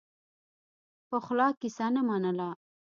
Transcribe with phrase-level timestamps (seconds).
[1.09, 2.49] پخلا کیسه نه منله.